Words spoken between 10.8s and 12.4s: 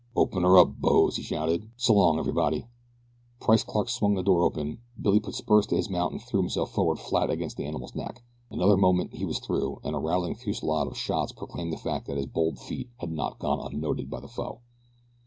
of shots proclaimed the fact that his